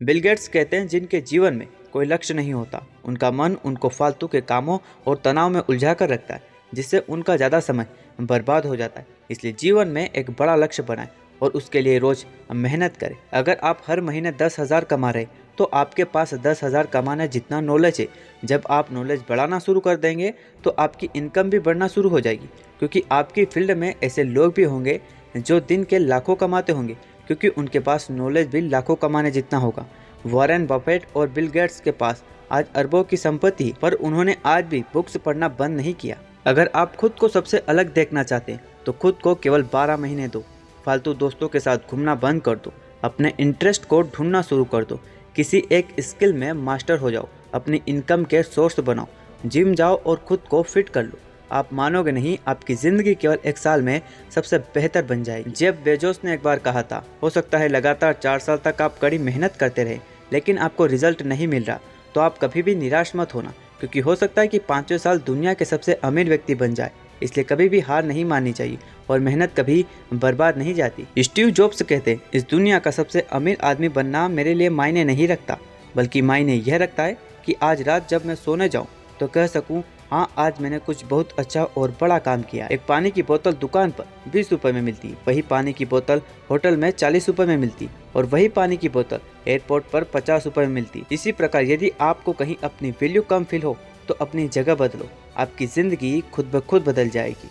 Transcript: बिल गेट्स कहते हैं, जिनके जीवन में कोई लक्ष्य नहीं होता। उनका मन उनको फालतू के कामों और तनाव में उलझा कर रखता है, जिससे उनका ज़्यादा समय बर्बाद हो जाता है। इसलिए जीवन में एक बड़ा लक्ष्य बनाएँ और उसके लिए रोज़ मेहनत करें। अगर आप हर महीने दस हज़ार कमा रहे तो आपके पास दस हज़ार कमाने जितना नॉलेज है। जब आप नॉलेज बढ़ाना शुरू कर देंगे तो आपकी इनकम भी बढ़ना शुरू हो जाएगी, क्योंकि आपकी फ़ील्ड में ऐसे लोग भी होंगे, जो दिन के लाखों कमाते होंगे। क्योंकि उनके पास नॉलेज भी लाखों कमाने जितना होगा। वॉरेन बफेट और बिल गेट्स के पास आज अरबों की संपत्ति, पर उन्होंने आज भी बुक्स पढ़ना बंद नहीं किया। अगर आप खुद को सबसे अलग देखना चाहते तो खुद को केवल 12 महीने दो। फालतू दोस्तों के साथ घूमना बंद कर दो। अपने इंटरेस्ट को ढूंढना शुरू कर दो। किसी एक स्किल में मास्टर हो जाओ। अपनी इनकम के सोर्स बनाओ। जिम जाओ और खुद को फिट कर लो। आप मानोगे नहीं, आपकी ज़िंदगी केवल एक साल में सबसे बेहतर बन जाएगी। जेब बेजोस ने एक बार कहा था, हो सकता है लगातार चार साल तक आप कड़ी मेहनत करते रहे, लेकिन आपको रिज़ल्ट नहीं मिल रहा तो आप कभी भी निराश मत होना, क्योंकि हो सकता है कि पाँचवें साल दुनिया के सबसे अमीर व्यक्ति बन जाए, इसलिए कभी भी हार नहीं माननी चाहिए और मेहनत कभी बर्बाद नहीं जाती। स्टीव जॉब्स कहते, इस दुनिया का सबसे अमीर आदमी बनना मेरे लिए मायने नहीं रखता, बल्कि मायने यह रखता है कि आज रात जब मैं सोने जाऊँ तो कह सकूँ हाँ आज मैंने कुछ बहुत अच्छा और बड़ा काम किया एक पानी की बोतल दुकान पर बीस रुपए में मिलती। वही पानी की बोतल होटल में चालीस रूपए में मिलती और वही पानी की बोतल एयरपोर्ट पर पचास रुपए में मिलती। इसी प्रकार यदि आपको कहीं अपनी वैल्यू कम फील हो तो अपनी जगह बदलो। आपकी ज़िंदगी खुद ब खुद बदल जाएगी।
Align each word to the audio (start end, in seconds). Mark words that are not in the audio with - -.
बिल 0.00 0.18
गेट्स 0.20 0.48
कहते 0.48 0.76
हैं, 0.76 0.86
जिनके 0.88 1.20
जीवन 1.20 1.54
में 1.54 1.66
कोई 1.92 2.06
लक्ष्य 2.06 2.34
नहीं 2.34 2.52
होता। 2.52 2.82
उनका 3.04 3.30
मन 3.30 3.56
उनको 3.64 3.88
फालतू 3.88 4.26
के 4.26 4.40
कामों 4.42 4.78
और 5.06 5.20
तनाव 5.24 5.50
में 5.50 5.60
उलझा 5.60 5.94
कर 5.94 6.08
रखता 6.08 6.34
है, 6.34 6.42
जिससे 6.72 6.98
उनका 7.00 7.36
ज़्यादा 7.36 7.60
समय 7.60 7.86
बर्बाद 8.20 8.66
हो 8.66 8.76
जाता 8.76 9.00
है। 9.00 9.06
इसलिए 9.30 9.52
जीवन 9.52 9.88
में 9.88 10.08
एक 10.10 10.30
बड़ा 10.30 10.56
लक्ष्य 10.56 10.82
बनाएँ 10.82 11.08
और 11.40 11.50
उसके 11.52 11.80
लिए 11.80 11.98
रोज़ 11.98 12.24
मेहनत 12.52 12.96
करें। 12.96 13.16
अगर 13.34 13.58
आप 13.62 13.82
हर 13.86 14.00
महीने 14.00 14.32
दस 14.34 14.60
हज़ार 14.60 14.84
कमा 14.84 15.10
रहे 15.10 15.26
तो 15.58 15.64
आपके 15.74 16.04
पास 16.06 16.34
दस 16.36 16.62
हज़ार 16.64 16.86
कमाने 16.88 17.28
जितना 17.28 17.60
नॉलेज 17.62 18.00
है। 18.00 18.06
जब 18.44 18.62
आप 18.70 18.92
नॉलेज 18.92 19.24
बढ़ाना 19.28 19.58
शुरू 19.60 19.80
कर 19.80 19.96
देंगे 19.96 20.32
तो 20.64 20.70
आपकी 20.70 21.08
इनकम 21.16 21.50
भी 21.50 21.58
बढ़ना 21.60 21.88
शुरू 21.88 22.08
हो 22.08 22.20
जाएगी, 22.20 22.48
क्योंकि 22.80 23.02
आपकी 23.12 23.44
फ़ील्ड 23.46 23.70
में 23.72 23.94
ऐसे 23.94 24.24
लोग 24.24 24.54
भी 24.54 24.64
होंगे, 24.64 25.00
जो 25.36 25.60
दिन 25.62 25.84
के 25.84 25.98
लाखों 25.98 26.34
कमाते 26.36 26.72
होंगे। 26.72 26.96
क्योंकि 27.26 27.48
उनके 27.48 27.78
पास 27.80 28.06
नॉलेज 28.10 28.48
भी 28.48 28.60
लाखों 28.60 28.94
कमाने 28.94 29.30
जितना 29.30 29.58
होगा। 29.58 29.86
वॉरेन 30.26 30.66
बफेट 30.66 31.06
और 31.16 31.28
बिल 31.28 31.48
गेट्स 31.48 31.80
के 31.80 31.90
पास 31.90 32.22
आज 32.52 32.66
अरबों 32.76 33.02
की 33.04 33.16
संपत्ति, 33.16 33.72
पर 33.82 33.92
उन्होंने 33.92 34.36
आज 34.46 34.64
भी 34.64 34.80
बुक्स 34.94 35.16
पढ़ना 35.16 35.48
बंद 35.50 35.76
नहीं 35.76 35.94
किया। 35.94 36.16
अगर 36.46 36.70
आप 36.74 36.96
खुद 36.96 37.12
को 37.12 37.28
सबसे 37.28 37.58
अलग 37.58 37.92
देखना 37.92 38.22
चाहते 38.22 38.58
तो 38.86 38.92
खुद 38.92 39.18
को 39.22 39.34
केवल 39.34 39.62
12 39.62 39.96
महीने 39.96 40.28
दो। 40.28 40.44
फालतू 40.84 41.14
दोस्तों 41.14 41.48
के 41.48 41.60
साथ 41.60 41.90
घूमना 41.90 42.14
बंद 42.14 42.42
कर 42.42 42.56
दो। 42.56 42.72
अपने 43.04 43.32
इंटरेस्ट 43.40 43.84
को 43.84 44.00
ढूंढना 44.02 44.42
शुरू 44.42 44.64
कर 44.64 44.84
दो। 44.84 45.00
किसी 45.36 45.62
एक 45.72 45.88
स्किल 46.00 46.32
में 46.32 46.52
मास्टर 46.52 46.98
हो 46.98 47.10
जाओ। 47.10 47.28
अपनी 47.54 47.80
इनकम 47.88 48.24
के 48.24 48.42
सोर्स 48.42 48.80
बनाओ। 48.80 49.06
जिम 49.46 49.74
जाओ 49.74 49.96
और 49.96 50.16
खुद 50.18 50.40
को 50.50 50.62
फिट 50.62 50.88
कर 50.88 51.04
लो। 51.04 51.18
आप 51.52 51.72
मानोगे 51.72 52.12
नहीं, 52.12 52.36
आपकी 52.48 52.74
ज़िंदगी 52.74 53.14
केवल 53.14 53.38
एक 53.46 53.58
साल 53.58 53.82
में 53.82 54.00
सबसे 54.34 54.58
बेहतर 54.58 55.04
बन 55.04 55.22
जाएगी। 55.22 55.50
जेब 55.50 55.80
बेजोस 55.84 56.20
ने 56.24 56.34
एक 56.34 56.42
बार 56.42 56.58
कहा 56.58 56.82
था, 56.82 57.04
हो 57.22 57.30
सकता 57.30 57.58
है 57.58 57.68
लगातार 57.68 58.12
चार 58.14 58.38
साल 58.38 58.58
तक 58.64 58.82
आप 58.82 58.98
कड़ी 58.98 59.18
मेहनत 59.20 59.56
करते 59.56 59.84
रहे, 59.84 59.98
लेकिन 60.32 60.58
आपको 60.58 60.86
रिज़ल्ट 60.86 61.22
नहीं 61.24 61.46
मिल 61.48 61.64
रहा 61.64 61.78
तो 62.14 62.20
आप 62.20 62.38
कभी 62.38 62.62
भी 62.62 62.74
निराश 62.74 63.12
मत 63.16 63.34
होना, 63.34 63.52
क्योंकि 63.80 64.00
हो 64.00 64.14
सकता 64.16 64.40
है 64.40 64.48
कि 64.48 64.58
पाँचवें 64.60 64.98
साल 64.98 65.18
दुनिया 65.26 65.54
के 65.54 65.64
सबसे 65.64 65.94
अमीर 65.94 66.28
व्यक्ति 66.28 66.54
बन 66.54 66.74
जाए, 66.74 66.90
इसलिए 67.22 67.44
कभी 67.44 67.68
भी 67.68 67.80
हार 67.80 68.04
नहीं 68.04 68.24
माननी 68.24 68.52
चाहिए 68.52 68.78
और 69.10 69.20
मेहनत 69.20 69.52
कभी 69.56 69.84
बर्बाद 70.14 70.58
नहीं 70.58 70.74
जाती। 70.74 71.06
स्टीव 71.18 71.50
जॉब्स 71.50 71.82
कहते, 71.82 72.18
इस 72.34 72.46
दुनिया 72.50 72.78
का 72.78 72.90
सबसे 72.92 73.20
अमीर 73.32 73.58
आदमी 73.64 73.88
बनना 73.90 74.26
मेरे 74.28 74.54
लिए 74.54 74.68
मायने 74.70 75.04
नहीं 75.04 75.28
रखता, 75.28 75.58
बल्कि 75.96 76.22
मायने 76.22 76.54
यह 76.56 76.76
रखता 76.76 77.02
है 77.02 77.16
कि 77.46 77.54
आज 77.62 77.82
रात 77.82 78.08
जब 78.08 78.26
मैं 78.26 78.34
सोने 78.36 78.68
जाऊँ 78.68 78.86
तो 79.20 79.26
कह 79.26 79.46
सकूँ 79.46 79.82
हाँ 80.10 80.28
आज 80.38 80.60
मैंने 80.60 80.78
कुछ 80.78 81.04
बहुत 81.04 81.28
अच्छा 81.38 81.62
और 81.78 81.90
बड़ा 82.00 82.18
काम 82.18 82.42
किया 82.42 82.66
एक 82.66 82.80
पानी 82.88 83.10
की 83.10 83.22
बोतल 83.22 83.52
दुकान 83.54 83.90
पर 83.90 84.04
बीस 84.32 84.52
रुपए 84.52 84.70
में 84.72 84.80
मिलती। 84.82 85.08
वही 85.26 85.42
पानी 85.42 85.72
की 85.72 85.84
बोतल 85.84 86.20
होटल 86.50 86.76
में 86.76 86.90
चालीस 86.90 87.26
रूपए 87.28 87.44
में 87.46 87.56
मिलती 87.56 87.88
और 88.16 88.26
वही 88.26 88.48
पानी 88.50 88.76
की 88.76 88.88
बोतल 88.88 89.20
एयरपोर्ट 89.48 89.90
पर 89.92 90.04
पचास 90.04 90.44
रुपए 90.46 90.60
में 90.60 90.74
मिलती। 90.74 91.04
इसी 91.12 91.32
प्रकार 91.32 91.64
यदि 91.64 91.90
आपको 92.00 92.32
कहीं 92.32 92.56
अपनी 92.64 92.90
वैल्यू 93.00 93.22
कम 93.22 93.44
फील 93.44 93.62
हो 93.62 93.76
तो 94.08 94.14
अपनी 94.14 94.48
जगह 94.48 94.74
बदलो। 94.76 95.08
आपकी 95.36 95.66
ज़िंदगी 95.66 96.20
खुद 96.32 96.50
ब 96.54 96.60
खुद 96.60 96.84
बदल 96.84 97.08
जाएगी। 97.08 97.50